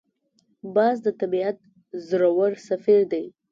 باز 0.75 0.95
د 1.05 1.07
طبیعت 1.19 1.57
زړور 2.09 2.51
سفیر 2.67 3.01
دی 3.11 3.25